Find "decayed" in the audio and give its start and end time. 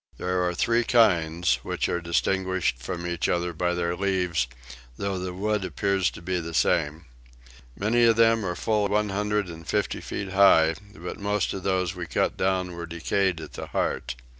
12.87-13.39